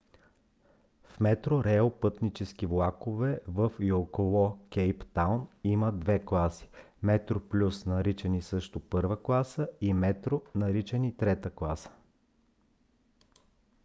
[1.03, 6.69] в metrorail пътнически влакове във и около кейптаун имат две класи:
[7.03, 11.89] metroplus наричани също първа класа и metro наричани трета класа